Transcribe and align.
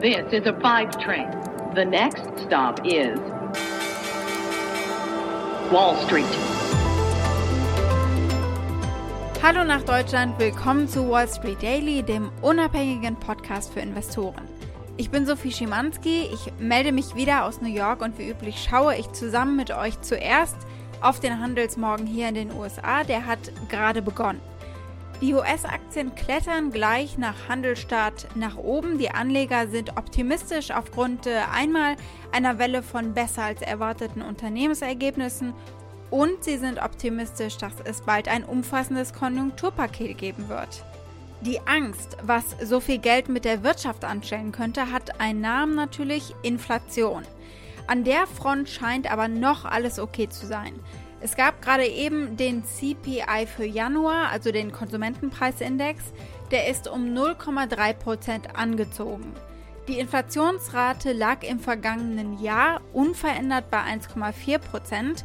This 0.00 0.32
is 0.32 0.46
a 0.46 0.58
five 0.62 0.98
train. 0.98 1.28
The 1.74 1.84
next 1.84 2.22
stop 2.46 2.80
is 2.86 3.18
Wall 5.70 5.94
Street. 6.06 6.24
Hallo 9.42 9.62
nach 9.62 9.82
Deutschland, 9.82 10.38
willkommen 10.38 10.88
zu 10.88 11.06
Wall 11.10 11.28
Street 11.28 11.62
Daily, 11.62 12.02
dem 12.02 12.30
unabhängigen 12.40 13.16
Podcast 13.16 13.74
für 13.74 13.80
Investoren. 13.80 14.48
Ich 14.96 15.10
bin 15.10 15.26
Sophie 15.26 15.52
Schimanski, 15.52 16.30
ich 16.32 16.50
melde 16.58 16.92
mich 16.92 17.14
wieder 17.14 17.44
aus 17.44 17.60
New 17.60 17.68
York 17.68 18.00
und 18.00 18.18
wie 18.18 18.30
üblich 18.30 18.66
schaue 18.70 18.96
ich 18.96 19.12
zusammen 19.12 19.56
mit 19.56 19.70
euch 19.70 20.00
zuerst 20.00 20.56
auf 21.02 21.20
den 21.20 21.40
Handelsmorgen 21.40 22.06
hier 22.06 22.30
in 22.30 22.36
den 22.36 22.52
USA, 22.56 23.04
der 23.04 23.26
hat 23.26 23.52
gerade 23.68 24.00
begonnen. 24.00 24.40
Die 25.20 25.34
US-Aktien 25.34 26.14
klettern 26.14 26.70
gleich 26.70 27.18
nach 27.18 27.48
Handelstart 27.48 28.28
nach 28.36 28.56
oben. 28.56 28.96
Die 28.96 29.10
Anleger 29.10 29.68
sind 29.68 29.98
optimistisch 29.98 30.70
aufgrund 30.70 31.26
äh, 31.26 31.40
einmal 31.52 31.96
einer 32.32 32.58
Welle 32.58 32.82
von 32.82 33.12
besser 33.12 33.42
als 33.42 33.60
erwarteten 33.60 34.22
Unternehmensergebnissen 34.22 35.52
und 36.10 36.42
sie 36.42 36.56
sind 36.56 36.82
optimistisch, 36.82 37.58
dass 37.58 37.74
es 37.84 38.00
bald 38.00 38.28
ein 38.28 38.44
umfassendes 38.44 39.12
Konjunkturpaket 39.12 40.16
geben 40.16 40.48
wird. 40.48 40.86
Die 41.42 41.60
Angst, 41.66 42.16
was 42.22 42.56
so 42.62 42.80
viel 42.80 42.98
Geld 42.98 43.28
mit 43.28 43.44
der 43.44 43.62
Wirtschaft 43.62 44.04
anstellen 44.06 44.52
könnte, 44.52 44.90
hat 44.90 45.20
einen 45.20 45.42
Namen 45.42 45.74
natürlich 45.74 46.34
Inflation. 46.42 47.24
An 47.86 48.04
der 48.04 48.26
Front 48.26 48.70
scheint 48.70 49.10
aber 49.10 49.28
noch 49.28 49.66
alles 49.66 49.98
okay 49.98 50.28
zu 50.28 50.46
sein. 50.46 50.74
Es 51.22 51.36
gab 51.36 51.60
gerade 51.60 51.86
eben 51.86 52.36
den 52.36 52.64
CPI 52.64 53.46
für 53.46 53.66
Januar, 53.66 54.30
also 54.30 54.52
den 54.52 54.72
Konsumentenpreisindex, 54.72 56.02
der 56.50 56.68
ist 56.68 56.88
um 56.88 57.14
0,3% 57.14 58.54
angezogen. 58.54 59.34
Die 59.88 59.98
Inflationsrate 59.98 61.12
lag 61.12 61.42
im 61.42 61.58
vergangenen 61.58 62.40
Jahr 62.42 62.80
unverändert 62.92 63.70
bei 63.70 63.78
1,4%. 63.78 65.24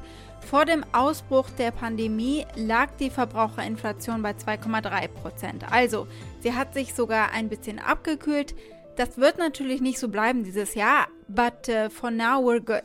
Vor 0.49 0.65
dem 0.65 0.83
Ausbruch 0.91 1.49
der 1.51 1.71
Pandemie 1.71 2.45
lag 2.55 2.89
die 2.99 3.09
Verbraucherinflation 3.09 4.21
bei 4.21 4.31
2,3%. 4.31 5.71
Also, 5.71 6.07
sie 6.41 6.53
hat 6.53 6.73
sich 6.73 6.93
sogar 6.93 7.31
ein 7.31 7.49
bisschen 7.49 7.79
abgekühlt. 7.79 8.55
Das 8.95 9.17
wird 9.17 9.37
natürlich 9.37 9.81
nicht 9.81 9.99
so 9.99 10.07
bleiben 10.09 10.43
dieses 10.43 10.75
Jahr, 10.75 11.07
but 11.27 11.67
uh, 11.69 11.89
for 11.89 12.11
now 12.11 12.39
we're 12.39 12.59
good 12.59 12.83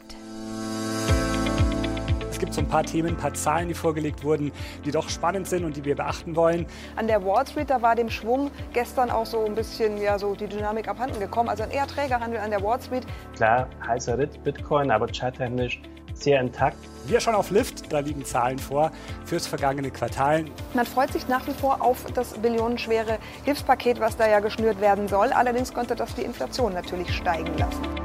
gibt 2.40 2.54
so 2.54 2.60
ein 2.60 2.68
paar 2.68 2.82
Themen, 2.82 3.10
ein 3.10 3.16
paar 3.16 3.34
Zahlen, 3.34 3.68
die 3.68 3.74
vorgelegt 3.74 4.24
wurden, 4.24 4.50
die 4.84 4.90
doch 4.90 5.08
spannend 5.08 5.46
sind 5.46 5.64
und 5.64 5.76
die 5.76 5.84
wir 5.84 5.94
beachten 5.94 6.34
wollen. 6.34 6.66
An 6.96 7.06
der 7.06 7.24
Wall 7.24 7.46
Street, 7.46 7.70
da 7.70 7.80
war 7.82 7.94
dem 7.94 8.10
Schwung 8.10 8.50
gestern 8.72 9.10
auch 9.10 9.26
so 9.26 9.44
ein 9.44 9.54
bisschen 9.54 9.98
ja, 9.98 10.18
so 10.18 10.34
die 10.34 10.48
Dynamik 10.48 10.88
abhanden 10.88 11.20
gekommen. 11.20 11.48
Also 11.48 11.62
ein 11.62 11.70
eher 11.70 11.86
träger 11.86 12.18
Handel 12.18 12.40
an 12.40 12.50
der 12.50 12.62
Wall 12.62 12.80
Street. 12.80 13.06
Klar, 13.36 13.68
heißer 13.86 14.18
Ritt 14.18 14.42
Bitcoin, 14.42 14.90
aber 14.90 15.06
charttechnisch 15.06 15.80
sehr 16.14 16.40
intakt. 16.40 16.76
Wir 17.06 17.20
schauen 17.20 17.34
auf 17.34 17.50
Lift, 17.50 17.92
da 17.92 18.00
liegen 18.00 18.24
Zahlen 18.24 18.58
vor 18.58 18.90
fürs 19.24 19.46
vergangene 19.46 19.90
Quartal. 19.90 20.44
Man 20.74 20.86
freut 20.86 21.12
sich 21.12 21.28
nach 21.28 21.46
wie 21.46 21.52
vor 21.52 21.80
auf 21.80 22.04
das 22.14 22.34
billionenschwere 22.34 23.18
Hilfspaket, 23.44 24.00
was 24.00 24.16
da 24.16 24.28
ja 24.28 24.40
geschnürt 24.40 24.80
werden 24.80 25.08
soll. 25.08 25.32
Allerdings 25.32 25.72
konnte 25.72 25.96
das 25.96 26.14
die 26.14 26.22
Inflation 26.22 26.74
natürlich 26.74 27.14
steigen 27.14 27.56
lassen. 27.56 27.99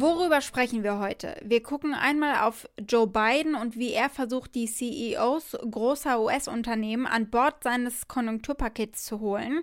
Worüber 0.00 0.40
sprechen 0.40 0.82
wir 0.82 0.98
heute? 0.98 1.36
Wir 1.44 1.62
gucken 1.62 1.92
einmal 1.92 2.48
auf 2.48 2.66
Joe 2.88 3.06
Biden 3.06 3.54
und 3.54 3.76
wie 3.76 3.92
er 3.92 4.08
versucht, 4.08 4.54
die 4.54 4.64
CEOs 4.64 5.58
großer 5.70 6.22
US-Unternehmen 6.22 7.06
an 7.06 7.28
Bord 7.28 7.62
seines 7.62 8.08
Konjunkturpakets 8.08 9.04
zu 9.04 9.20
holen. 9.20 9.60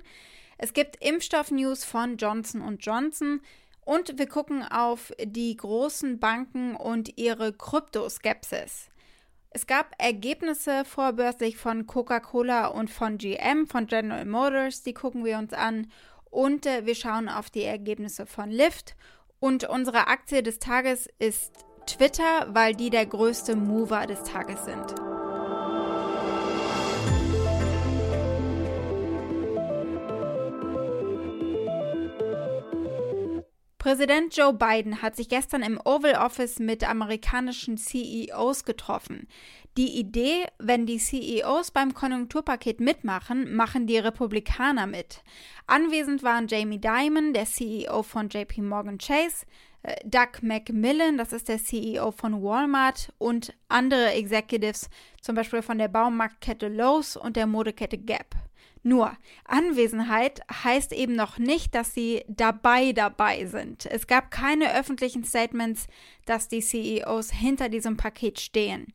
Es 0.59 0.73
gibt 0.73 1.03
Impfstoff-News 1.03 1.85
von 1.85 2.17
Johnson 2.17 2.77
Johnson 2.79 3.41
und 3.83 4.19
wir 4.19 4.27
gucken 4.27 4.61
auf 4.61 5.12
die 5.19 5.57
großen 5.57 6.19
Banken 6.19 6.75
und 6.75 7.17
ihre 7.17 7.51
Kryptoskepsis. 7.51 8.89
Es 9.50 9.66
gab 9.66 9.95
Ergebnisse 9.97 10.85
vorbörslich 10.85 11.57
von 11.57 11.88
Coca-Cola 11.88 12.67
und 12.67 12.91
von 12.91 13.17
GM, 13.17 13.66
von 13.66 13.88
General 13.88 14.25
Motors, 14.25 14.83
die 14.83 14.94
gucken 14.94 15.25
wir 15.25 15.39
uns 15.39 15.53
an. 15.53 15.91
Und 16.29 16.67
äh, 16.67 16.85
wir 16.85 16.94
schauen 16.94 17.28
auf 17.28 17.50
die 17.50 17.63
Ergebnisse 17.63 18.28
von 18.28 18.51
Lyft 18.51 18.95
und 19.40 19.68
unsere 19.70 20.08
Aktie 20.08 20.44
des 20.44 20.59
Tages 20.59 21.08
ist 21.20 21.66
Twitter, 21.86 22.48
weil 22.50 22.75
die 22.75 22.90
der 22.90 23.06
größte 23.06 23.56
Mover 23.56 24.06
des 24.08 24.24
Tages 24.24 24.66
sind. 24.66 25.16
Präsident 33.88 34.36
Joe 34.36 34.52
Biden 34.52 35.02
hat 35.02 35.16
sich 35.16 35.30
gestern 35.30 35.62
im 35.62 35.80
Oval 35.81 36.16
Office 36.16 36.59
mit 36.59 36.84
amerikanischen 36.84 37.78
CEOs 37.78 38.66
getroffen. 38.66 39.30
Die 39.78 39.98
Idee, 39.98 40.46
wenn 40.59 40.86
die 40.86 40.98
CEOs 40.98 41.72
beim 41.72 41.94
Konjunkturpaket 41.94 42.81
mitmachen, 42.81 43.56
machen 43.56 43.88
die 43.88 43.98
Republikaner 43.98 44.88
mit. 44.88 45.24
Anwesend 45.68 46.22
waren 46.22 46.50
Jamie 46.50 46.81
Dimon, 46.81 47.31
der 47.31 47.46
CEO 47.46 48.03
von 48.03 48.28
JP 48.28 48.64
Morgan 48.64 48.98
Chase, 48.98 49.46
äh, 49.84 49.96
Doug 50.04 50.42
McMillan, 50.42 51.18
das 51.18 51.31
ist 51.31 51.48
der 51.48 51.64
CEO 51.64 52.12
von 52.12 52.44
Walmart 52.44 53.14
und 53.19 53.54
andere 53.69 54.12
Executives, 54.12 54.90
zum 55.22 55.36
Beispiel 55.36 55.62
von 55.62 55.78
der 55.78 55.88
Baumarktkette 55.88 56.68
Lowe's 56.68 57.16
und 57.16 57.38
der 57.38 57.48
Modekette 57.48 57.98
Gap. 57.98 58.36
Nur, 58.88 59.18
Anwesenheit 59.44 60.40
heißt 60.64 60.94
eben 60.94 61.14
noch 61.14 61.40
nicht, 61.40 61.75
dass 61.75 61.94
sie 61.94 62.24
dabei 62.30 62.94
dabei 62.94 63.46
sind. 63.46 63.86
Es 63.86 64.08
gab 64.08 64.31
keine 64.31 64.74
öffentlichen 64.74 65.25
Statements, 65.25 65.88
dass 66.25 66.48
die 66.48 66.62
CEOs 66.62 67.31
hinter 67.31 67.68
diesem 67.68 67.98
Paket 67.98 68.40
stehen. 68.40 68.88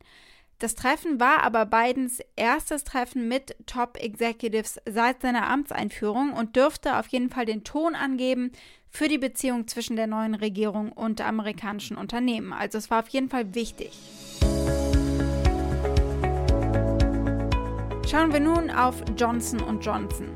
Das 0.57 0.73
Treffen 0.73 1.19
war 1.19 1.43
aber 1.43 1.67
Bidens 1.67 2.21
erstes 2.35 2.83
Treffen 2.83 3.27
mit 3.27 3.55
Top-Executives 3.67 4.81
seit 4.89 5.21
seiner 5.21 5.47
Amtseinführung 5.47 6.33
und 6.33 6.55
dürfte 6.55 6.97
auf 6.97 7.05
jeden 7.09 7.29
Fall 7.29 7.45
den 7.45 7.63
Ton 7.63 7.93
angeben 7.93 8.51
für 8.89 9.07
die 9.07 9.19
Beziehung 9.19 9.67
zwischen 9.67 9.95
der 9.95 10.07
neuen 10.07 10.33
Regierung 10.33 10.91
und 10.91 11.21
amerikanischen 11.21 11.97
Unternehmen. 11.97 12.51
Also 12.51 12.79
es 12.79 12.89
war 12.89 13.03
auf 13.03 13.09
jeden 13.09 13.29
Fall 13.29 13.53
wichtig. 13.53 13.91
Schauen 18.13 18.31
wir 18.31 18.41
nun 18.41 18.69
auf 18.69 19.03
Johnson 19.17 19.59
Johnson. 19.81 20.27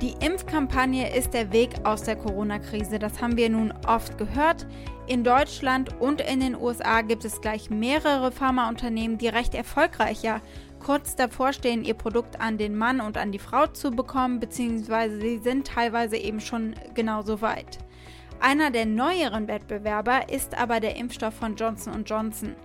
Die 0.00 0.14
Impfkampagne 0.24 1.14
ist 1.14 1.34
der 1.34 1.52
Weg 1.52 1.68
aus 1.84 2.02
der 2.04 2.16
Corona-Krise. 2.16 2.98
Das 2.98 3.20
haben 3.20 3.36
wir 3.36 3.50
nun 3.50 3.74
oft 3.86 4.16
gehört. 4.16 4.66
In 5.06 5.22
Deutschland 5.22 6.00
und 6.00 6.22
in 6.22 6.40
den 6.40 6.56
USA 6.56 7.02
gibt 7.02 7.26
es 7.26 7.42
gleich 7.42 7.68
mehrere 7.68 8.32
Pharmaunternehmen, 8.32 9.18
die 9.18 9.28
recht 9.28 9.54
erfolgreich 9.54 10.22
ja 10.22 10.40
kurz 10.82 11.14
davor 11.14 11.52
stehen, 11.52 11.84
ihr 11.84 11.92
Produkt 11.92 12.40
an 12.40 12.56
den 12.56 12.74
Mann 12.74 13.02
und 13.02 13.18
an 13.18 13.32
die 13.32 13.38
Frau 13.38 13.66
zu 13.66 13.90
bekommen, 13.90 14.40
beziehungsweise 14.40 15.20
sie 15.20 15.40
sind 15.40 15.66
teilweise 15.66 16.16
eben 16.16 16.40
schon 16.40 16.74
genauso 16.94 17.42
weit. 17.42 17.80
Einer 18.40 18.70
der 18.70 18.86
neueren 18.86 19.46
Wettbewerber 19.46 20.30
ist 20.30 20.58
aber 20.58 20.80
der 20.80 20.96
Impfstoff 20.96 21.34
von 21.34 21.54
Johnson 21.54 22.02
Johnson. 22.06 22.56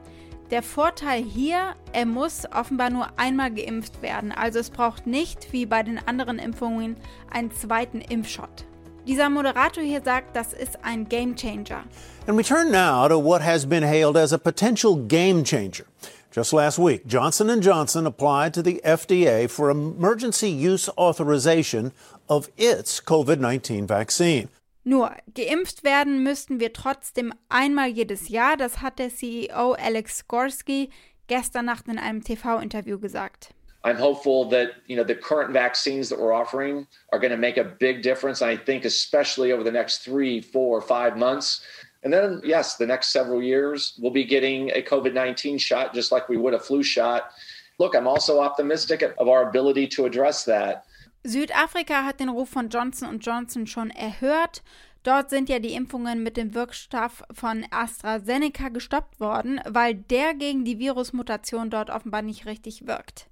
Der 0.52 0.62
Vorteil 0.62 1.24
hier, 1.24 1.76
er 1.92 2.06
muss 2.06 2.44
offenbar 2.54 2.92
nur 2.92 3.08
einmal 3.18 3.52
geimpft 3.52 4.04
werden, 4.04 4.32
also 4.32 4.60
es 4.60 4.70
braucht 4.70 5.08
nicht 5.08 5.52
wie 5.52 5.66
bei 5.66 5.82
den 5.82 6.00
anderen 6.08 6.38
Impfungen 6.38 6.98
einen 7.32 7.52
zweiten 7.52 8.00
Impfshot. 8.00 8.66
Dieser 9.08 9.30
Moderator 9.30 9.84
hier 9.84 10.02
sagt, 10.04 10.36
das 10.36 10.54
ist 10.54 10.84
ein 10.84 11.10
Game 11.10 11.36
Changer. 11.36 11.84
And 12.28 12.38
we 12.38 12.44
turn 12.44 12.72
now 12.72 13.08
to 13.08 13.18
what 13.18 13.42
has 13.42 13.66
been 13.66 13.84
hailed 13.84 14.18
as 14.18 14.34
a 14.34 14.38
potential 14.38 14.96
game 14.96 15.44
changer. 15.44 15.86
Just 16.32 16.54
last 16.54 16.78
week, 16.78 17.08
Johnson 17.08 17.62
& 17.62 17.62
Johnson 17.62 18.06
applied 18.06 18.54
to 18.54 18.62
the 18.62 18.82
FDA 18.84 19.50
for 19.50 19.72
emergency 19.72 20.50
use 20.50 20.90
authorization 20.98 21.92
of 22.28 22.50
its 22.58 23.00
COVID-19 23.00 23.88
vaccine. 23.88 24.50
Nur, 24.88 25.16
geimpft 25.34 25.84
werden 25.84 26.22
müssten 26.22 26.60
wir 26.60 26.72
trotzdem 26.72 27.34
einmal 27.50 27.90
jedes 27.90 28.30
Jahr, 28.30 28.56
das 28.56 28.84
hat 28.84 29.00
der 29.00 29.10
CEO 29.10 29.74
Alex 29.74 30.28
Gorski 30.28 30.92
gestern 31.26 31.66
Nacht 31.66 31.88
in 31.88 31.98
einem 31.98 32.24
TV-Interview 32.24 33.00
gesagt. 33.00 33.50
I'm 33.84 33.98
hopeful 33.98 34.48
that 34.50 34.76
you 34.86 34.96
know 34.96 35.04
the 35.04 35.16
current 35.16 35.52
vaccines 35.54 36.08
that 36.10 36.20
we're 36.20 36.34
offering 36.34 36.86
are 37.12 37.20
going 37.20 37.32
to 37.32 37.38
make 37.38 37.58
a 37.58 37.64
big 37.64 38.04
difference. 38.04 38.44
I 38.44 38.58
think 38.58 38.86
especially 38.86 39.52
over 39.52 39.64
the 39.64 39.72
next 39.72 40.04
three, 40.04 40.40
four, 40.40 40.82
five 40.82 41.18
months. 41.18 41.62
And 42.04 42.14
then, 42.14 42.42
yes, 42.44 42.76
the 42.76 42.86
next 42.86 43.12
several 43.12 43.42
years, 43.42 43.98
we'll 44.00 44.12
be 44.12 44.24
getting 44.24 44.70
a 44.72 44.84
COVID 44.84 45.14
19 45.14 45.58
shot 45.58 45.96
just 45.96 46.12
like 46.12 46.30
we 46.30 46.38
would 46.38 46.54
a 46.54 46.60
flu 46.60 46.84
shot. 46.84 47.32
Look, 47.80 47.96
I'm 47.96 48.08
also 48.08 48.40
optimistic 48.40 49.02
of 49.02 49.28
our 49.28 49.50
ability 49.50 49.88
to 49.88 50.06
address 50.06 50.46
that. 50.46 50.86
Südafrika 51.26 52.06
hat 52.06 52.20
den 52.20 52.30
Ruf 52.30 52.50
von 52.50 52.70
Johnson 52.70 53.20
Johnson 53.20 53.66
schon 53.66 53.90
erhört. 53.90 54.64
Dort 55.02 55.32
sind 55.32 55.50
ja 55.50 55.58
die 55.58 55.74
Impfungen 55.74 56.22
mit 56.22 56.38
dem 56.38 56.54
Wirkstoff 56.54 57.24
von 57.32 57.66
AstraZeneca 57.72 58.70
gestoppt 58.70 59.20
worden, 59.20 59.60
weil 59.68 59.96
der 59.96 60.36
gegen 60.36 60.66
die 60.66 60.78
Virusmutation 60.78 61.72
dort 61.72 61.90
offenbar 61.90 62.22
nicht 62.22 62.46
richtig 62.46 62.86
wirkt. 62.86 63.28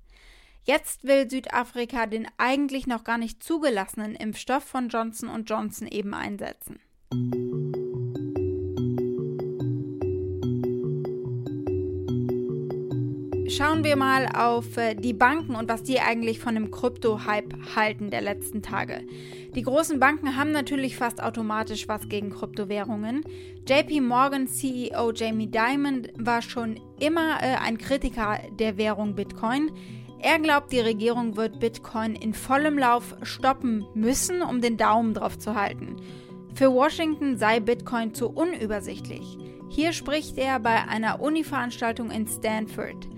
Jetzt 0.65 1.03
will 1.03 1.29
Südafrika 1.29 2.07
den 2.07 2.27
eigentlich 2.37 2.87
noch 2.87 3.03
gar 3.03 3.19
nicht 3.19 3.43
zugelassenen 3.43 4.15
Impfstoff 4.15 4.63
von 4.63 4.89
Johnson 4.89 5.29
Johnson 5.45 5.87
eben 5.87 6.15
einsetzen. 6.15 6.79
Schauen 13.55 13.83
wir 13.83 13.95
mal 13.95 14.27
auf 14.35 14.77
äh, 14.77 14.95
die 14.95 15.13
Banken 15.13 15.53
und 15.53 15.69
was 15.69 15.83
die 15.83 15.99
eigentlich 15.99 16.39
von 16.39 16.55
dem 16.55 16.71
Krypto-Hype 16.71 17.75
halten 17.75 18.09
der 18.09 18.21
letzten 18.21 18.63
Tage. 18.63 19.01
Die 19.53 19.61
großen 19.61 19.99
Banken 19.99 20.35
haben 20.35 20.51
natürlich 20.51 20.95
fast 20.97 21.21
automatisch 21.21 21.87
was 21.87 22.09
gegen 22.09 22.31
Kryptowährungen. 22.31 23.23
JP 23.67 24.01
Morgan 24.01 24.47
CEO 24.47 25.11
Jamie 25.11 25.51
Dimon 25.51 26.07
war 26.17 26.41
schon 26.41 26.79
immer 26.99 27.43
äh, 27.43 27.57
ein 27.63 27.77
Kritiker 27.77 28.39
der 28.57 28.77
Währung 28.77 29.13
Bitcoin. 29.13 29.69
Er 30.19 30.39
glaubt, 30.39 30.71
die 30.71 30.79
Regierung 30.79 31.37
wird 31.37 31.59
Bitcoin 31.59 32.15
in 32.15 32.33
vollem 32.33 32.79
Lauf 32.79 33.15
stoppen 33.21 33.85
müssen, 33.93 34.41
um 34.41 34.61
den 34.61 34.77
Daumen 34.77 35.13
drauf 35.13 35.37
zu 35.37 35.53
halten. 35.53 35.97
Für 36.55 36.73
Washington 36.73 37.37
sei 37.37 37.59
Bitcoin 37.59 38.15
zu 38.15 38.31
unübersichtlich. 38.31 39.37
Hier 39.69 39.93
spricht 39.93 40.39
er 40.39 40.59
bei 40.59 40.87
einer 40.87 41.21
Uni-Veranstaltung 41.21 42.09
in 42.09 42.27
Stanford. 42.27 43.12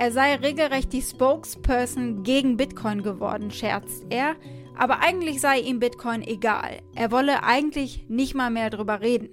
Er 0.00 0.12
sei 0.12 0.36
regelrecht 0.36 0.94
die 0.94 1.02
Spokesperson 1.02 2.22
gegen 2.22 2.56
Bitcoin 2.56 3.02
geworden, 3.02 3.50
scherzt 3.50 4.06
er, 4.08 4.34
aber 4.74 5.00
eigentlich 5.00 5.42
sei 5.42 5.60
ihm 5.60 5.78
Bitcoin 5.78 6.22
egal. 6.22 6.78
Er 6.94 7.10
wolle 7.10 7.42
eigentlich 7.42 8.06
nicht 8.08 8.34
mal 8.34 8.48
mehr 8.48 8.70
drüber 8.70 9.02
reden. 9.02 9.28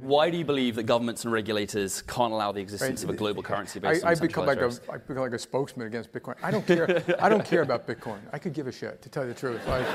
Why 0.00 0.30
do 0.30 0.38
you 0.38 0.44
believe 0.44 0.76
that 0.76 0.84
governments 0.84 1.24
and 1.24 1.32
regulators 1.32 2.02
can't 2.02 2.32
allow 2.32 2.52
the 2.52 2.60
existence 2.60 3.02
right. 3.02 3.10
of 3.10 3.14
a 3.14 3.18
global 3.18 3.42
currency 3.42 3.80
based 3.80 4.04
I, 4.04 4.08
on 4.08 4.16
I 4.16 4.20
become 4.20 4.46
like 4.46 4.60
a, 4.60 4.72
I 4.90 4.98
become 4.98 5.22
like 5.22 5.32
a 5.32 5.38
spokesman 5.38 5.86
against 5.86 6.12
Bitcoin. 6.12 6.36
I 6.42 6.50
don't 6.50 6.66
care. 6.66 7.02
I 7.18 7.28
don't 7.28 7.44
care 7.44 7.62
about 7.62 7.86
Bitcoin. 7.86 8.18
I 8.32 8.38
could 8.38 8.52
give 8.52 8.66
a 8.66 8.72
shit, 8.72 9.02
to 9.02 9.08
tell 9.08 9.24
you 9.24 9.32
the 9.32 9.38
truth. 9.38 9.60
Like, 9.66 9.86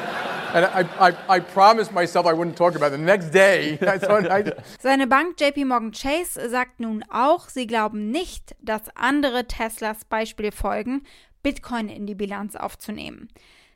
and 0.53 0.65
I, 0.65 1.09
I, 1.09 1.35
I 1.35 1.39
promised 1.39 1.91
myself 1.91 2.25
I 2.25 2.33
wouldn't 2.33 2.57
talk 2.57 2.75
about 2.75 2.87
it. 2.87 2.97
The 2.97 3.03
next 3.03 3.31
day. 3.31 3.77
Seine 4.79 5.07
Bank 5.07 5.37
JP 5.37 5.65
Morgan 5.65 5.91
Chase 5.91 6.49
sagt 6.49 6.79
nun 6.79 7.03
auch, 7.09 7.49
sie 7.49 7.67
glauben 7.67 8.11
nicht, 8.11 8.55
dass 8.61 8.83
andere 8.95 9.45
Teslas 9.47 10.05
Beispiel 10.05 10.51
folgen, 10.51 11.03
Bitcoin 11.43 11.89
in 11.89 12.05
die 12.05 12.15
Bilanz 12.15 12.55
aufzunehmen. 12.55 13.29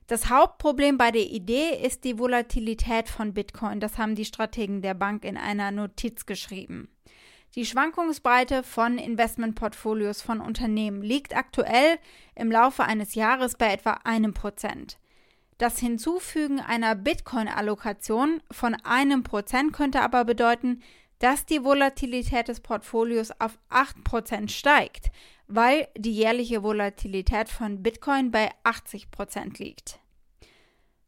Das 0.09 0.31
Hauptproblem 0.31 0.97
bei 0.97 1.11
der 1.11 1.27
Idee 1.27 1.69
ist 1.85 2.03
die 2.03 2.17
Volatilität 2.17 3.07
von 3.07 3.35
Bitcoin. 3.35 3.79
Das 3.79 3.99
haben 3.99 4.15
die 4.15 4.25
Strategen 4.25 4.81
der 4.81 4.95
Bank 4.95 5.23
in 5.23 5.37
einer 5.37 5.69
Notiz 5.69 6.25
geschrieben. 6.25 6.89
Die 7.53 7.63
Schwankungsbreite 7.63 8.63
von 8.63 8.97
Investmentportfolios 8.97 10.23
von 10.23 10.41
Unternehmen 10.41 11.03
liegt 11.03 11.37
aktuell 11.37 11.99
im 12.33 12.51
Laufe 12.51 12.85
eines 12.85 13.13
Jahres 13.13 13.55
bei 13.55 13.71
etwa 13.71 13.99
einem 14.03 14.33
Prozent. 14.33 14.97
Das 15.59 15.77
Hinzufügen 15.77 16.59
einer 16.59 16.95
Bitcoin-Allokation 16.95 18.41
von 18.49 18.73
einem 18.83 19.21
Prozent 19.21 19.73
könnte 19.73 20.01
aber 20.01 20.25
bedeuten, 20.25 20.81
dass 21.19 21.45
die 21.45 21.63
Volatilität 21.63 22.47
des 22.47 22.61
Portfolios 22.61 23.29
auf 23.37 23.59
8% 23.69 24.49
steigt, 24.49 25.11
weil 25.49 25.87
die 25.97 26.13
jährliche 26.13 26.63
Volatilität 26.63 27.49
von 27.49 27.83
Bitcoin 27.83 28.31
bei 28.31 28.51
80% 28.63 29.57
liegt. 29.57 29.99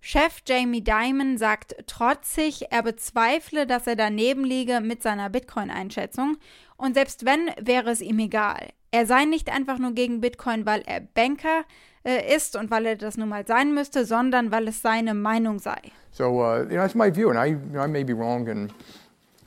Chef 0.03 0.41
Jamie 0.47 0.83
Dimon 0.83 1.37
sagt 1.37 1.75
trotzig, 1.85 2.71
er 2.71 2.81
bezweifle, 2.81 3.67
dass 3.67 3.85
er 3.85 3.95
daneben 3.95 4.43
liege 4.43 4.81
mit 4.81 5.03
seiner 5.03 5.29
Bitcoin-Einschätzung 5.29 6.37
und 6.75 6.95
selbst 6.95 7.23
wenn, 7.23 7.51
wäre 7.61 7.91
es 7.91 8.01
ihm 8.01 8.17
egal. 8.17 8.69
Er 8.89 9.05
sei 9.05 9.25
nicht 9.25 9.53
einfach 9.53 9.77
nur 9.77 9.91
gegen 9.91 10.19
Bitcoin, 10.19 10.65
weil 10.65 10.81
er 10.87 11.01
Banker 11.01 11.63
äh, 12.03 12.35
ist 12.35 12.55
und 12.55 12.71
weil 12.71 12.87
er 12.87 12.95
das 12.95 13.15
nun 13.15 13.29
mal 13.29 13.45
sein 13.45 13.75
müsste, 13.75 14.05
sondern 14.05 14.51
weil 14.51 14.67
es 14.67 14.81
seine 14.81 15.13
Meinung 15.13 15.59
sei. 15.59 15.79
So, 16.11 16.25
uh, 16.25 16.63
you 16.63 16.69
know, 16.69 16.77
that's 16.77 16.95
my 16.95 17.13
view 17.15 17.29
and 17.29 17.37
I, 17.37 17.51
you 17.51 17.57
know, 17.73 17.85
I 17.85 17.87
may 17.87 18.03
be 18.03 18.17
wrong 18.17 18.49
and 18.49 18.73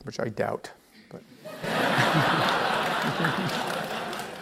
which 0.05 0.19
I 0.19 0.29
doubt. 0.29 0.73
But 1.11 1.21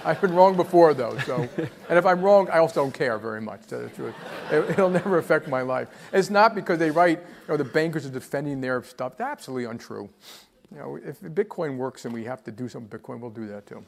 I've 0.05 0.19
been 0.19 0.33
wrong 0.33 0.55
before, 0.55 0.93
though. 0.93 1.17
So, 1.19 1.47
and 1.89 1.97
if 1.97 2.05
I'm 2.05 2.21
wrong, 2.21 2.49
I 2.49 2.59
also 2.59 2.81
don't 2.81 2.93
care 2.93 3.17
very 3.17 3.41
much. 3.41 3.67
To 3.67 3.77
the 3.77 3.89
truth, 3.89 4.15
it, 4.51 4.77
will 4.77 4.89
never 4.89 5.17
affect 5.17 5.47
my 5.47 5.61
life. 5.61 5.87
It's 6.11 6.29
not 6.29 6.55
because 6.55 6.79
they 6.79 6.91
write, 6.91 7.19
you 7.19 7.47
know, 7.49 7.57
the 7.57 7.63
bankers 7.63 8.05
are 8.05 8.09
defending 8.09 8.61
their 8.61 8.83
stuff. 8.83 9.17
That's 9.17 9.31
absolutely 9.31 9.65
untrue. 9.65 10.09
You 10.71 10.79
know, 10.79 10.95
if 10.97 11.21
Bitcoin 11.21 11.77
works 11.77 12.05
and 12.05 12.13
we 12.13 12.23
have 12.25 12.43
to 12.43 12.51
do 12.51 12.67
some 12.67 12.85
Bitcoin, 12.87 13.19
we'll 13.19 13.29
do 13.29 13.47
that 13.47 13.65
too. 13.67 13.83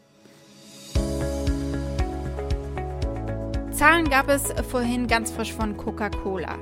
Zahlen 3.72 4.10
gab 4.10 4.30
es 4.30 4.54
vorhin 4.72 5.08
ganz 5.08 5.32
frisch 5.32 5.52
von 5.52 5.76
Coca-Cola. 5.76 6.58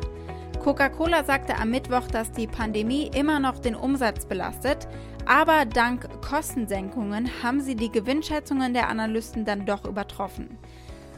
Coca-Cola 0.63 1.25
sagte 1.25 1.57
am 1.57 1.71
Mittwoch, 1.71 2.07
dass 2.07 2.31
die 2.31 2.47
Pandemie 2.47 3.11
immer 3.13 3.41
noch 3.41 3.59
den 3.59 3.75
Umsatz 3.75 4.25
belastet, 4.25 4.87
aber 5.25 5.65
dank 5.65 6.07
Kostensenkungen 6.21 7.29
haben 7.43 7.59
sie 7.59 7.75
die 7.75 7.91
Gewinnschätzungen 7.91 8.73
der 8.73 8.87
Analysten 8.87 9.43
dann 9.43 9.65
doch 9.65 9.83
übertroffen. 9.83 10.57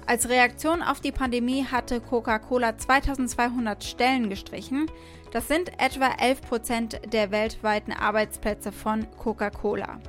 Als 0.08 0.30
Reaktion 0.30 0.82
auf 0.82 1.00
die 1.00 1.12
Pandemie 1.12 1.64
hatte 1.64 2.02
Coca-Cola 2.02 2.76
2200 2.76 3.84
Stellen 3.84 4.32
gestrichen. 4.32 4.88
Das 5.32 5.48
sind 5.48 5.80
etwa 5.80 6.08
11 6.20 6.42
Prozent 6.42 7.00
der 7.14 7.30
weltweiten 7.30 7.94
Arbeitsplätze 7.94 8.72
von 8.72 9.06
Coca-Cola. 9.16 10.00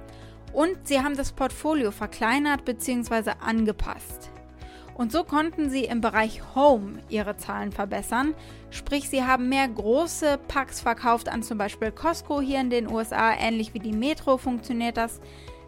Und 0.55 0.89
sie 0.89 1.01
haben 1.01 1.17
das 1.17 1.33
Portfolio 1.33 1.91
verkleinert 1.91 2.65
bzw. 2.65 3.33
angepasst. 3.39 4.31
Und 4.97 5.13
so 5.13 5.25
konnten 5.25 5.69
sie 5.69 5.85
im 5.85 6.01
Bereich 6.01 6.41
Home 6.55 7.01
ihre 7.11 7.37
Zahlen 7.37 7.71
verbessern. 7.71 8.35
Sprich, 8.71 9.11
sie 9.11 9.25
haben 9.25 9.51
mehr 9.51 9.69
große 9.69 10.39
Packs 10.49 10.81
verkauft 10.81 11.29
an 11.29 11.43
zum 11.43 11.59
Beispiel 11.59 11.93
Costco 11.93 12.41
hier 12.41 12.61
in 12.61 12.71
den 12.71 12.91
USA. 12.91 13.35
Ähnlich 13.35 13.75
wie 13.75 13.79
die 13.79 13.93
Metro 13.93 14.39
funktioniert 14.39 14.97
das. 14.97 15.21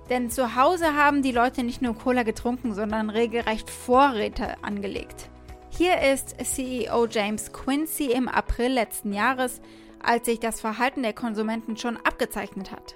Denn 0.08 0.30
zu 0.30 0.56
Hause 0.56 0.94
haben 0.94 1.20
die 1.20 1.32
Leute 1.32 1.62
nicht 1.62 1.82
nur 1.82 1.94
Cola 1.94 2.22
getrunken, 2.22 2.72
sondern 2.72 3.10
regelrecht 3.10 3.68
Vorräte 3.68 4.54
angelegt. 4.62 5.28
Hier 5.68 6.00
ist 6.00 6.34
CEO 6.42 7.06
James 7.06 7.52
Quincy 7.52 8.06
im 8.06 8.28
April 8.28 8.72
letzten 8.72 9.12
Jahres, 9.12 9.60
als 10.02 10.24
sich 10.24 10.40
das 10.40 10.62
Verhalten 10.62 11.02
der 11.02 11.12
Konsumenten 11.12 11.76
schon 11.76 11.98
abgezeichnet 11.98 12.72
hat. 12.72 12.94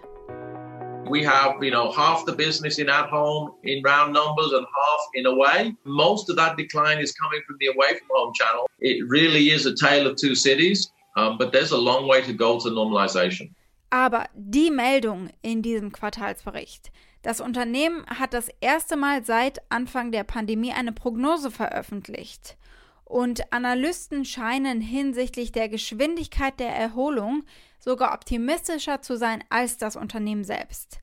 We 1.09 1.23
have, 1.25 1.63
you 1.63 1.71
know, 1.71 1.91
half 1.93 2.25
the 2.25 2.33
business 2.33 2.79
in 2.79 2.89
at 2.89 3.09
home 3.09 3.55
in 3.65 3.83
round 3.83 4.13
numbers 4.13 4.53
and 4.53 4.65
half 4.65 5.01
in 5.15 5.27
away. 5.27 5.75
Most 5.85 6.31
of 6.31 6.37
that 6.37 6.57
decline 6.57 6.99
is 6.99 7.13
coming 7.13 7.41
from 7.47 7.57
the 7.61 7.67
away 7.67 7.99
from 7.99 8.09
home 8.11 8.33
channel. 8.35 8.69
It 8.79 9.07
really 9.09 9.51
is 9.51 9.67
a 9.67 9.75
tale 9.75 10.07
of 10.07 10.17
two 10.17 10.35
cities, 10.35 10.91
um, 11.17 11.39
but 11.39 11.53
there's 11.53 11.73
a 11.73 11.77
long 11.77 12.09
way 12.09 12.23
to 12.23 12.33
go 12.33 12.59
to 12.61 12.71
normalization. 12.71 13.55
Aber 13.91 14.27
die 14.35 14.71
Meldung 14.71 15.31
in 15.43 15.63
diesem 15.63 15.93
Quartalsbericht. 15.93 16.91
Das 17.23 17.41
Unternehmen 17.41 18.05
hat 18.07 18.33
das 18.33 18.49
erste 18.61 18.97
Mal 18.97 19.25
seit 19.25 19.61
Anfang 19.71 20.13
der 20.13 20.25
Pandemie 20.25 20.73
eine 20.73 20.93
Prognose 20.93 21.51
veröffentlicht. 21.51 22.57
Und 23.05 23.53
Analysten 23.53 24.25
scheinen 24.25 24.81
hinsichtlich 24.81 25.53
der 25.53 25.69
Geschwindigkeit 25.69 26.59
der 26.59 26.75
Erholung 26.75 27.45
sogar 27.83 28.15
optimistischer 28.15 29.03
zu 29.03 29.17
sein 29.17 29.43
als 29.51 29.77
das 29.77 29.97
Unternehmen 29.97 30.45
selbst. 30.45 31.01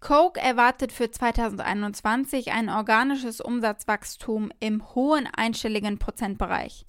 Coke 0.00 0.40
erwartet 0.40 0.92
für 0.92 1.10
2021 1.10 2.52
ein 2.52 2.68
organisches 2.68 3.40
Umsatzwachstum 3.40 4.50
im 4.60 4.94
hohen 4.94 5.26
einstelligen 5.26 5.98
Prozentbereich. 5.98 6.86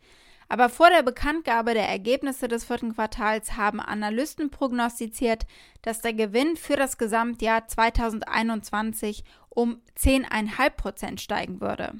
Aber 0.48 0.70
vor 0.70 0.90
der 0.90 1.02
Bekanntgabe 1.02 1.74
der 1.74 1.88
Ergebnisse 1.88 2.48
des 2.48 2.66
vierten 2.66 2.94
Quartals 2.94 3.58
haben 3.58 3.80
Analysten 3.80 4.52
prognostiziert, 4.52 5.46
dass 5.82 6.02
der 6.02 6.14
Gewinn 6.14 6.56
für 6.56 6.76
das 6.76 6.98
Gesamtjahr 6.98 7.68
2021 7.68 9.24
um 9.50 9.82
10,5 9.98 10.70
Prozent 10.72 11.22
steigen 11.22 11.62
würde. 11.62 11.94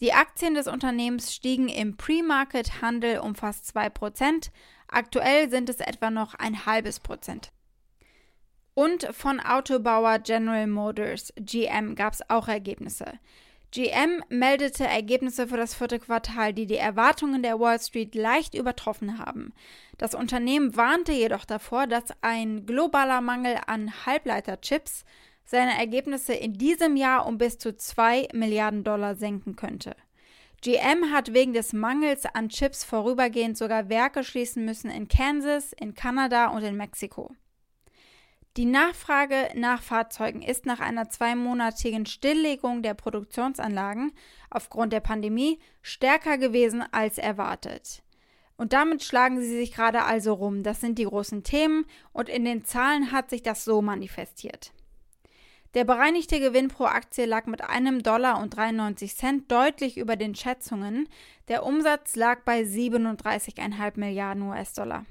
Die 0.00 0.12
Aktien 0.12 0.54
des 0.54 0.66
Unternehmens 0.66 1.34
stiegen 1.34 1.68
im 1.68 1.96
Pre-Market-Handel 1.96 3.20
um 3.20 3.34
fast 3.34 3.66
2 3.66 3.90
Prozent, 3.90 4.50
Aktuell 4.88 5.50
sind 5.50 5.68
es 5.68 5.80
etwa 5.80 6.10
noch 6.10 6.34
ein 6.34 6.66
halbes 6.66 7.00
Prozent. 7.00 7.50
Und 8.74 9.04
von 9.12 9.40
Autobauer 9.40 10.18
General 10.18 10.66
Motors, 10.66 11.32
GM, 11.36 11.94
gab 11.94 12.12
es 12.12 12.28
auch 12.28 12.46
Ergebnisse. 12.46 13.18
GM 13.72 14.22
meldete 14.28 14.86
Ergebnisse 14.86 15.48
für 15.48 15.56
das 15.56 15.74
vierte 15.74 15.98
Quartal, 15.98 16.52
die 16.52 16.66
die 16.66 16.76
Erwartungen 16.76 17.42
der 17.42 17.58
Wall 17.58 17.80
Street 17.80 18.14
leicht 18.14 18.54
übertroffen 18.54 19.18
haben. 19.18 19.52
Das 19.98 20.14
Unternehmen 20.14 20.76
warnte 20.76 21.12
jedoch 21.12 21.44
davor, 21.44 21.86
dass 21.86 22.04
ein 22.22 22.64
globaler 22.64 23.20
Mangel 23.20 23.58
an 23.66 23.92
Halbleiterchips 24.06 25.04
seine 25.44 25.78
Ergebnisse 25.78 26.34
in 26.34 26.54
diesem 26.54 26.96
Jahr 26.96 27.26
um 27.26 27.38
bis 27.38 27.58
zu 27.58 27.76
2 27.76 28.28
Milliarden 28.32 28.84
Dollar 28.84 29.14
senken 29.14 29.56
könnte. 29.56 29.94
GM 30.62 31.12
hat 31.12 31.32
wegen 31.32 31.52
des 31.52 31.72
Mangels 31.72 32.24
an 32.26 32.48
Chips 32.48 32.84
vorübergehend 32.84 33.56
sogar 33.56 33.88
Werke 33.88 34.24
schließen 34.24 34.64
müssen 34.64 34.90
in 34.90 35.08
Kansas, 35.08 35.72
in 35.72 35.94
Kanada 35.94 36.48
und 36.48 36.62
in 36.62 36.76
Mexiko. 36.76 37.34
Die 38.56 38.64
Nachfrage 38.64 39.50
nach 39.54 39.82
Fahrzeugen 39.82 40.40
ist 40.40 40.64
nach 40.64 40.80
einer 40.80 41.10
zweimonatigen 41.10 42.06
Stilllegung 42.06 42.82
der 42.82 42.94
Produktionsanlagen 42.94 44.12
aufgrund 44.48 44.94
der 44.94 45.00
Pandemie 45.00 45.58
stärker 45.82 46.38
gewesen 46.38 46.82
als 46.90 47.18
erwartet. 47.18 48.02
Und 48.56 48.72
damit 48.72 49.04
schlagen 49.04 49.38
sie 49.42 49.54
sich 49.54 49.74
gerade 49.74 50.04
also 50.04 50.32
rum. 50.32 50.62
Das 50.62 50.80
sind 50.80 50.98
die 50.98 51.04
großen 51.04 51.42
Themen 51.42 51.84
und 52.14 52.30
in 52.30 52.46
den 52.46 52.64
Zahlen 52.64 53.12
hat 53.12 53.28
sich 53.28 53.42
das 53.42 53.64
so 53.64 53.82
manifestiert. 53.82 54.72
Der 55.76 55.84
bereinigte 55.84 56.40
Gewinn 56.40 56.68
pro 56.68 56.84
Aktie 56.84 57.26
lag 57.26 57.44
mit 57.44 57.60
einem 57.60 58.02
Dollar 58.02 58.40
und 58.40 58.56
93 58.56 59.14
Cent 59.14 59.52
deutlich 59.52 59.98
über 59.98 60.16
den 60.16 60.34
Schätzungen. 60.34 61.06
Der 61.48 61.66
Umsatz 61.66 62.16
lag 62.16 62.40
bei 62.46 62.62
37,5 62.62 64.00
Milliarden 64.00 64.42
US-Dollar. 64.44 65.04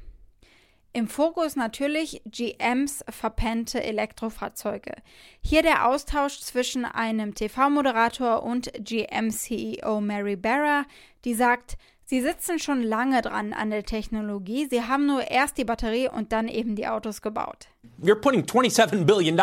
Im 0.92 1.08
Fokus 1.08 1.56
natürlich 1.56 2.24
GMs 2.26 3.06
verpennte 3.08 3.84
Elektrofahrzeuge. 3.84 4.96
Hier 5.40 5.62
der 5.62 5.88
Austausch 5.88 6.40
zwischen 6.40 6.84
einem 6.84 7.36
TV-Moderator 7.36 8.42
und 8.42 8.72
GM-CEO 8.80 10.02
Mary 10.02 10.36
Barra, 10.36 10.86
die 11.26 11.36
sagt, 11.36 11.78
Sie 12.08 12.22
sitzen 12.22 12.60
schon 12.60 12.84
lange 12.84 13.24
dran 13.24 13.52
an 13.52 13.72
der 13.72 13.84
Technologie. 13.84 14.68
Sie 14.70 14.84
haben 14.84 15.08
nur 15.08 15.32
erst 15.32 15.58
die 15.58 15.64
Batterie 15.64 16.08
und 16.08 16.32
dann 16.32 16.48
eben 16.48 16.76
die 16.76 16.86
Autos 16.86 17.24
gebaut. 17.24 17.68
You're 18.00 18.22
putting 18.22 18.44
$27 18.44 19.08
billion 19.08 19.36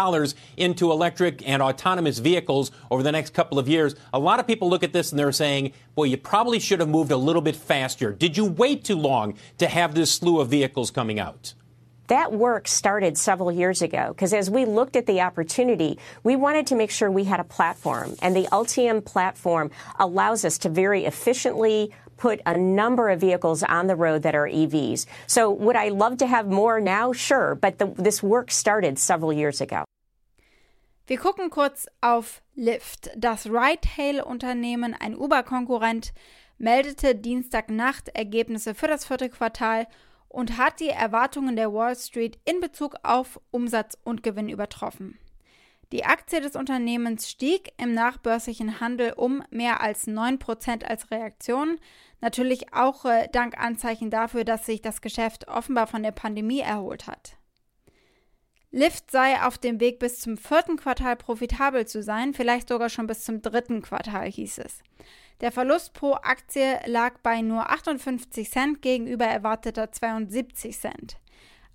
into 0.57 0.93
electric 0.93 1.43
and 1.45 1.61
autonomous 1.61 2.21
vehicles 2.21 2.71
over 2.89 3.03
the 3.03 3.11
next 3.11 3.35
couple 3.35 3.59
of 3.59 3.67
years. 3.69 3.97
A 4.13 4.19
lot 4.21 4.39
of 4.39 4.47
people 4.47 4.71
look 4.71 4.85
at 4.85 4.93
this 4.93 5.11
and 5.11 5.19
they're 5.19 5.33
saying, 5.33 5.73
boy, 5.97 6.05
you 6.05 6.17
probably 6.17 6.61
should 6.61 6.79
have 6.79 6.89
moved 6.89 7.11
a 7.11 7.17
little 7.17 7.43
bit 7.43 7.57
faster. 7.57 8.13
Did 8.13 8.37
you 8.37 8.45
wait 8.45 8.85
too 8.85 8.97
long 8.97 9.35
to 9.59 9.67
have 9.67 9.97
this 9.97 10.13
slew 10.13 10.39
of 10.39 10.49
vehicles 10.49 10.93
coming 10.93 11.19
out? 11.19 11.55
That 12.09 12.33
work 12.33 12.69
started 12.69 13.17
several 13.17 13.51
years 13.51 13.81
ago 13.81 14.09
because 14.09 14.35
as 14.35 14.51
we 14.51 14.67
looked 14.67 14.97
at 14.97 15.07
the 15.07 15.23
opportunity, 15.23 15.99
we 16.23 16.37
wanted 16.37 16.67
to 16.67 16.75
make 16.75 16.91
sure 16.91 17.11
we 17.11 17.25
had 17.25 17.41
a 17.41 17.45
platform. 17.45 18.17
And 18.21 18.37
the 18.37 18.49
Ultium 18.53 19.03
platform 19.05 19.71
allows 19.99 20.45
us 20.45 20.59
to 20.59 20.69
very 20.69 21.07
efficiently 21.07 21.91
put 22.23 22.41
a 22.47 22.57
number 22.57 23.09
of 23.11 23.21
vehicles 23.21 23.65
on 23.65 23.89
the 23.89 23.97
road 23.97 24.23
that 24.23 24.35
are 24.35 24.49
EVs. 24.49 25.07
So 25.27 25.51
would 25.51 25.77
I 25.77 25.89
love 25.89 26.19
to 26.19 26.27
have 26.27 26.47
more 26.47 26.81
now? 26.81 27.13
Sure, 27.13 27.57
but 27.57 27.79
the, 27.79 27.87
this 27.97 28.23
work 28.23 28.51
started 28.53 28.99
several 28.99 29.33
years 29.33 29.61
ago. 29.61 29.85
Wir 31.09 31.19
gucken 31.19 31.51
kurz 31.51 31.89
auf 32.01 32.41
Lyft. 32.57 33.11
Das 33.17 33.47
Ride-Hail-Unternehmen, 33.47 34.95
ein 34.95 35.17
Uber-Konkurrent, 35.17 36.13
meldete 36.59 37.17
Dienstagnacht 37.17 38.09
Ergebnisse 38.15 38.75
für 38.75 38.87
das 38.87 39.05
vierte 39.05 39.29
Quartal 39.29 39.89
und 40.29 40.57
hat 40.57 40.79
die 40.79 40.91
Erwartungen 40.91 41.57
der 41.57 41.73
Wall 41.73 41.97
Street 41.97 42.39
in 42.45 42.61
Bezug 42.61 42.95
auf 43.03 43.41
Umsatz 43.51 43.99
und 44.05 44.23
Gewinn 44.23 44.49
übertroffen. 44.49 45.19
Die 45.93 46.07
Aktie 46.07 46.41
des 46.41 46.57
Unternehmens 46.57 47.31
stieg 47.31 47.75
im 47.77 47.93
nachbörslichen 47.93 48.81
Handel 48.81 49.13
um 49.13 49.45
mehr 49.51 49.83
als 49.83 50.09
9% 50.09 50.85
als 50.85 51.11
Reaktion. 51.11 51.79
Natürlich 52.23 52.73
auch 52.73 53.05
äh, 53.05 53.29
dank 53.31 53.59
Anzeichen 53.59 54.11
dafür, 54.11 54.45
dass 54.45 54.65
sich 54.65 54.81
das 54.81 55.03
Geschäft 55.03 55.49
offenbar 55.49 55.87
von 55.87 56.03
der 56.03 56.13
Pandemie 56.13 56.61
erholt 56.61 57.07
hat. 57.07 57.37
Lyft 58.71 59.11
sei 59.11 59.43
auf 59.43 59.59
dem 59.59 59.81
Weg 59.81 59.99
bis 59.99 60.21
zum 60.21 60.39
vierten 60.39 60.79
Quartal 60.79 61.15
profitabel 61.15 61.87
zu 61.87 62.03
sein, 62.03 62.33
vielleicht 62.33 62.71
sogar 62.71 62.89
schon 62.89 63.07
bis 63.07 63.27
zum 63.27 63.43
dritten 63.43 63.83
Quartal 63.83 64.31
hieß 64.31 64.59
es. 64.59 64.79
Der 65.43 65.53
Verlust 65.53 65.93
pro 65.93 66.15
Aktie 66.15 66.81
lag 66.87 67.19
bei 67.23 67.43
nur 67.43 67.69
58 67.69 68.51
Cent 68.51 68.81
gegenüber 68.81 69.27
erwarteter 69.27 69.93
72 69.93 70.79
Cent. 70.79 71.19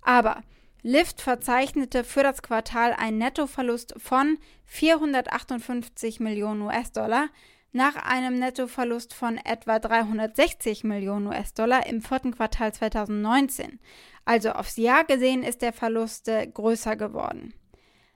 Aber 0.00 0.42
Lyft 0.82 1.20
verzeichnete 1.20 2.04
für 2.04 2.22
das 2.22 2.42
Quartal 2.42 2.92
einen 2.92 3.18
Nettoverlust 3.18 3.94
von 3.98 4.38
458 4.66 6.20
Millionen 6.20 6.62
US-Dollar 6.62 7.28
nach 7.72 7.96
einem 7.96 8.38
Nettoverlust 8.38 9.12
von 9.12 9.38
etwa 9.38 9.78
360 9.78 10.84
Millionen 10.84 11.26
US-Dollar 11.26 11.86
im 11.86 12.00
vierten 12.00 12.34
Quartal 12.34 12.72
2019. 12.72 13.80
Also 14.24 14.50
aufs 14.50 14.76
Jahr 14.76 15.04
gesehen 15.04 15.42
ist 15.42 15.62
der 15.62 15.72
Verlust 15.72 16.28
äh, 16.28 16.46
größer 16.46 16.96
geworden. 16.96 17.54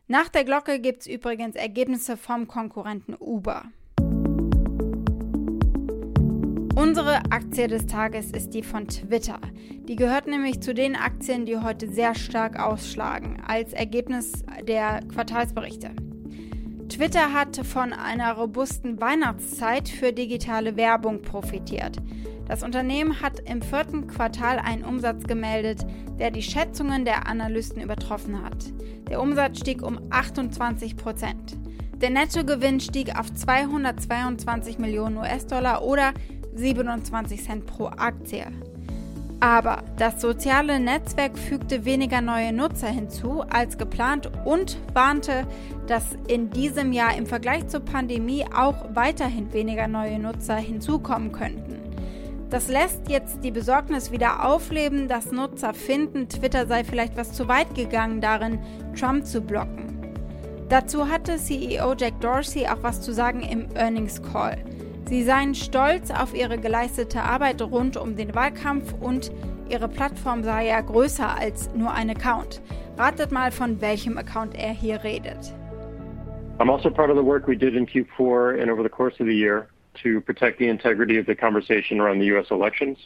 Nach 0.07 0.29
der 0.29 0.45
Glocke 0.45 0.79
gibt 0.79 1.03
es 1.03 1.07
übrigens 1.07 1.57
Ergebnisse 1.57 2.17
vom 2.17 2.47
Konkurrenten 2.47 3.15
Uber. 3.19 3.65
Unsere 6.75 7.17
Aktie 7.31 7.69
des 7.69 7.85
Tages 7.85 8.31
ist 8.31 8.55
die 8.55 8.63
von 8.63 8.89
Twitter. 8.89 9.39
Die 9.87 9.95
gehört 9.95 10.27
nämlich 10.27 10.61
zu 10.61 10.73
den 10.73 10.97
Aktien, 10.97 11.45
die 11.45 11.59
heute 11.59 11.87
sehr 11.91 12.15
stark 12.15 12.59
ausschlagen, 12.59 13.43
als 13.47 13.75
Ergebnis 13.75 14.43
der 14.67 15.01
Quartalsberichte. 15.13 15.91
Twitter 16.89 17.35
hat 17.35 17.59
von 17.59 17.93
einer 17.93 18.33
robusten 18.33 18.99
Weihnachtszeit 19.03 19.87
für 19.87 20.15
digitale 20.15 20.77
Werbung 20.77 21.21
profitiert. 21.21 21.99
Das 22.49 22.63
Unternehmen 22.63 23.21
hat 23.21 23.41
im 23.41 23.61
vierten 23.61 24.07
Quartal 24.07 24.59
einen 24.59 24.85
Umsatz 24.85 25.25
gemeldet, 25.25 25.85
der 26.19 26.31
die 26.31 26.43
Schätzungen 26.43 27.05
der 27.05 27.27
Analysten 27.29 27.83
übertroffen 27.83 28.43
hat. 28.43 28.73
Der 29.11 29.21
Umsatz 29.21 29.59
stieg 29.59 29.83
um 29.83 29.99
28 30.09 30.97
Prozent. 30.97 31.59
Der 32.01 32.11
Nettogewinn 32.11 32.81
stieg 32.81 33.19
auf 33.19 33.33
222 33.33 34.79
Millionen 34.79 35.19
US-Dollar 35.19 35.85
oder 35.85 36.15
27 36.55 37.45
Cent 37.45 37.67
pro 37.67 37.87
Aktie. 37.87 38.47
Aber 39.41 39.83
das 39.97 40.21
soziale 40.21 40.79
Netzwerk 40.79 41.37
fügte 41.37 41.85
weniger 41.85 42.21
neue 42.21 42.53
Nutzer 42.53 42.87
hinzu 42.87 43.43
als 43.51 43.77
geplant 43.77 44.31
und 44.45 44.79
warnte, 44.95 45.49
dass 45.89 46.17
in 46.29 46.51
diesem 46.51 46.93
Jahr 46.93 47.17
im 47.17 47.27
Vergleich 47.27 47.67
zur 47.67 47.81
Pandemie 47.81 48.45
auch 48.55 48.95
weiterhin 48.95 49.53
weniger 49.53 49.89
neue 49.89 50.21
Nutzer 50.21 50.55
hinzukommen 50.55 51.33
könnten. 51.33 51.81
Das 52.51 52.69
lässt 52.69 53.09
jetzt 53.09 53.43
die 53.43 53.51
Besorgnis 53.51 54.13
wieder 54.13 54.47
aufleben, 54.47 55.09
dass 55.09 55.33
Nutzer 55.33 55.75
finden, 55.75 56.29
Twitter 56.29 56.69
sei 56.69 56.85
vielleicht 56.85 57.17
was 57.17 57.33
zu 57.33 57.49
weit 57.49 57.75
gegangen 57.75 58.21
darin, 58.21 58.61
Trump 58.95 59.27
zu 59.27 59.41
blocken. 59.41 59.89
Dazu 60.69 61.09
hatte 61.09 61.37
CEO 61.37 61.95
Jack 61.99 62.21
Dorsey 62.21 62.67
auch 62.69 62.83
was 62.83 63.01
zu 63.01 63.13
sagen 63.13 63.41
im 63.41 63.67
Earnings 63.75 64.23
Call. 64.23 64.59
Sie 65.13 65.25
seien 65.25 65.55
stolz 65.55 66.11
auf 66.11 66.35
ihre 66.35 66.57
geleistete 66.57 67.21
Arbeit 67.21 67.61
rund 67.61 67.99
um 67.99 68.17
den 68.17 68.35
Wahlkampf 68.35 68.95
und 68.99 69.31
ihre 69.69 69.87
Plattform 69.87 70.43
sei 70.43 70.69
ja 70.69 70.81
größer 70.81 71.39
als 71.39 71.69
nur 71.75 71.93
ein 71.93 72.09
Account. 72.09 72.63
Ratet 72.97 73.31
mal, 73.31 73.51
von 73.51 73.83
welchem 73.83 74.17
Account 74.17 74.55
er 74.55 74.73
hier 74.73 75.05
redet. 75.05 75.53
I'm 76.59 76.71
also 76.71 76.89
proud 76.89 77.11
of 77.11 77.19
the 77.19 77.23
work 77.23 77.47
we 77.47 77.55
did 77.55 77.77
in 77.77 77.85
Q4 77.85 78.63
and 78.63 78.71
over 78.71 78.83
the 78.83 78.89
course 78.89 79.21
of 79.21 79.27
the 79.27 79.37
year 79.37 79.69
to 80.03 80.23
protect 80.23 80.59
the 80.59 80.69
integrity 80.69 81.19
of 81.19 81.27
the 81.27 81.35
conversation 81.35 82.01
around 82.01 82.19
the 82.19 82.29
U.S. 82.33 82.51
elections. 82.51 82.97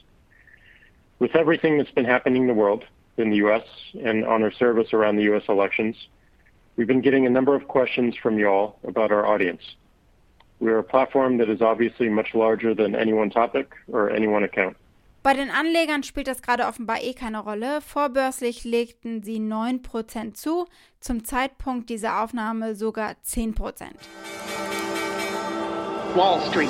With 1.18 1.34
everything 1.34 1.76
that's 1.76 1.90
been 1.90 2.04
happening 2.04 2.42
in 2.42 2.46
the 2.46 2.54
world, 2.54 2.84
in 3.16 3.30
the 3.30 3.38
U.S., 3.38 3.64
and 4.04 4.25
on 4.25 4.44
our 4.44 4.52
service 4.52 4.92
around 4.92 5.16
the 5.16 5.25
U.S. 5.25 5.42
elections, 5.48 5.96
we've 6.76 6.86
been 6.86 7.02
getting 7.02 7.26
a 7.26 7.30
number 7.30 7.56
of 7.56 7.66
questions 7.66 8.14
from 8.22 8.38
y'all 8.38 8.76
about 8.84 9.10
our 9.10 9.26
audience. 9.26 9.75
We're 10.60 10.78
a 10.78 10.82
platform 10.82 11.38
that 11.38 11.48
is 11.48 11.60
obviously 11.60 12.08
much 12.08 12.34
larger 12.34 12.75
than 12.75 12.94
any 12.94 13.12
one 13.12 13.30
topic 13.30 13.75
or 13.88 14.10
any 14.10 14.26
one 14.26 14.44
account. 14.44 14.76
Bei 15.22 15.34
den 15.34 15.50
Anlegern 15.50 16.04
spielt 16.04 16.28
das 16.28 16.40
gerade 16.40 16.66
offenbar 16.66 17.02
eh 17.02 17.12
keine 17.12 17.40
Rolle. 17.40 17.80
Vorbörslich 17.80 18.62
legten 18.62 19.25
sie 19.25 19.38
9% 19.40 20.34
zu, 20.34 20.66
zum 21.00 21.25
Zeitpunkt 21.25 21.90
dieser 21.90 22.22
Aufnahme 22.22 22.76
sogar 22.76 23.16
10%. 23.25 23.56
Wall 26.14 26.40
Street. 26.48 26.68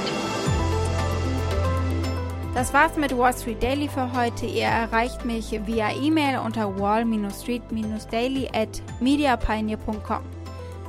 Das 2.55 2.73
war's 2.73 2.97
mit 2.97 3.15
Wall 3.15 3.35
Street 3.35 3.63
Daily 3.63 3.89
für 3.89 4.11
heute. 4.15 4.47
Ihr 4.47 4.65
erreicht 4.65 5.27
mich 5.27 5.51
via 5.67 5.91
E-Mail 5.93 6.39
unter 6.39 6.81
wall-street-daily 6.81 8.49
at 8.55 8.81
mediapioneer.com. 9.01 10.36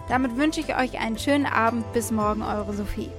Damit 0.09 0.37
wünsche 0.37 0.61
ich 0.61 0.75
euch 0.75 0.99
einen 0.99 1.17
schönen 1.17 1.45
Abend. 1.45 1.91
Bis 1.93 2.11
morgen, 2.11 2.41
eure 2.41 2.73
Sophie. 2.73 3.09